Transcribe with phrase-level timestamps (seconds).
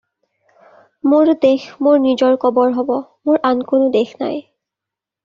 [1.11, 2.89] মোৰ দেশ মোৰ নিজৰ ক'বৰ হ'ব,
[3.29, 4.41] মোৰ আন কোনো দেশ নাই।